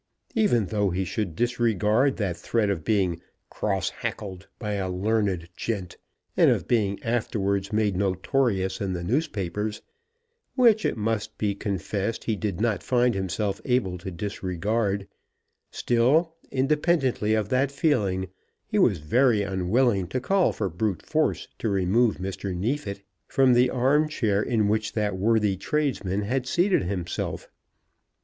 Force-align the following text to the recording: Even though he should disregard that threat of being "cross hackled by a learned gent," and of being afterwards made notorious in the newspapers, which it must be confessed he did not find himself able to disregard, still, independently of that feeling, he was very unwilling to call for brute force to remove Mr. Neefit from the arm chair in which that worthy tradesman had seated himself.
Even 0.33 0.65
though 0.65 0.89
he 0.89 1.05
should 1.05 1.35
disregard 1.35 2.17
that 2.17 2.35
threat 2.35 2.71
of 2.71 2.83
being 2.83 3.21
"cross 3.51 3.91
hackled 3.91 4.47
by 4.57 4.73
a 4.73 4.89
learned 4.89 5.47
gent," 5.55 5.95
and 6.35 6.49
of 6.49 6.67
being 6.67 6.97
afterwards 7.03 7.71
made 7.71 7.95
notorious 7.95 8.81
in 8.81 8.93
the 8.93 9.03
newspapers, 9.03 9.83
which 10.55 10.85
it 10.85 10.97
must 10.97 11.37
be 11.37 11.53
confessed 11.53 12.23
he 12.23 12.35
did 12.35 12.59
not 12.59 12.81
find 12.81 13.13
himself 13.13 13.61
able 13.63 13.99
to 13.99 14.09
disregard, 14.09 15.07
still, 15.69 16.33
independently 16.49 17.35
of 17.35 17.49
that 17.49 17.71
feeling, 17.71 18.27
he 18.65 18.79
was 18.79 18.97
very 18.97 19.43
unwilling 19.43 20.07
to 20.07 20.19
call 20.19 20.51
for 20.51 20.67
brute 20.67 21.05
force 21.05 21.47
to 21.59 21.69
remove 21.69 22.15
Mr. 22.17 22.55
Neefit 22.55 23.03
from 23.27 23.53
the 23.53 23.69
arm 23.69 24.09
chair 24.09 24.41
in 24.41 24.67
which 24.67 24.93
that 24.93 25.15
worthy 25.15 25.55
tradesman 25.55 26.23
had 26.23 26.47
seated 26.47 26.81
himself. 26.85 27.51